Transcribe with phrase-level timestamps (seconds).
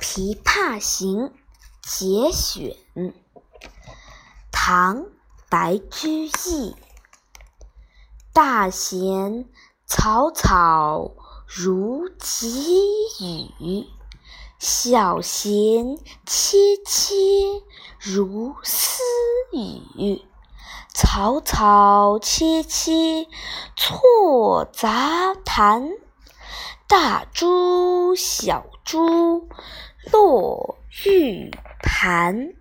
[0.02, 1.28] 《琵琶行》
[1.82, 2.74] 节选，
[4.50, 4.96] 唐·
[5.50, 6.74] 白居易。
[8.32, 9.44] 大弦
[9.86, 11.12] 嘈嘈
[11.46, 12.86] 如急
[13.20, 13.86] 雨，
[14.58, 16.56] 小弦切
[16.86, 17.14] 切
[17.98, 19.02] 如私
[19.52, 20.24] 语。
[20.94, 23.28] 嘈嘈切切
[23.76, 25.90] 错杂弹，
[26.86, 27.69] 大珠
[28.14, 29.48] 小猪
[30.12, 31.50] 落玉
[31.82, 32.59] 盘。